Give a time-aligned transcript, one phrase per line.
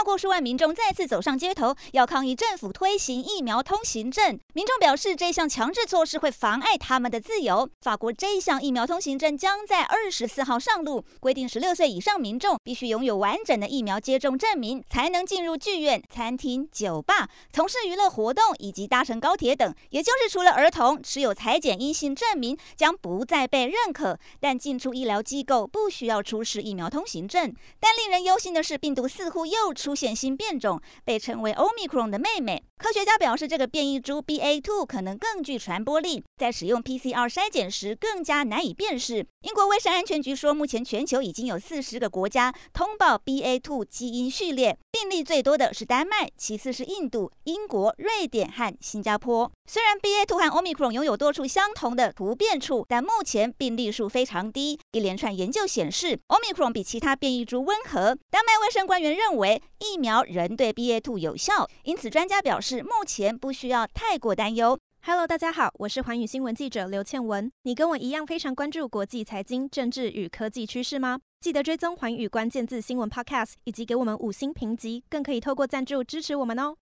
[0.00, 4.40] 超过数万民众再次走上街头，要抗议政府推行疫苗通行证。
[4.54, 7.68] 民众表示，这项强制措施会妨碍他们的自由。
[7.82, 19.74] 法国这项疫苗通行证将在二十四号上路，规定十六岁以上民众必须拥有完整的疫苗接种证明，才能进入剧院、餐厅、酒吧、从事娱乐活动以及搭乘高铁等。
[19.90, 27.54] 也就是，除了儿童持有采检阴性证明将不再被认可，但进出医疗机构不需要出示疫苗通行证。
[27.78, 32.62] 但令人忧心的是，病毒似乎又出出现新变种，被称为 Omicron 的妹妹。
[32.78, 39.26] 科学家表示，这个变异株 BA.2 可能更具传播力，在使用 PCR 筛检时更加难以辨识。
[39.42, 49.50] 英国卫生安全局说，目前全球已经有四十个国家通报 BA.2 基因序列，病例最多的是丹麦，其次是印度、英国、瑞典和新加坡。
[49.66, 54.78] 虽然 BA.2 和 Omicron 拥有多处相同的突变处，但目前病例数非常低。
[54.92, 58.16] 一连串研究显示，Omicron 比其他变异株温和。
[58.30, 64.78] 丹麦卫生官员认为，疫苗仍对 BA.2 有效，因此专家表示，目前不需要太过担忧。
[65.02, 67.50] Hello，大家好，我是寰宇新闻记者刘倩文。
[67.62, 71.18] 你跟我一样非常关注国际财经、政治与科技趋势吗？
[71.40, 76.76] 记得追踪寰宇关键字新闻 Podcast，以及给我们五星评级，更可以透过赞助支持我们哦。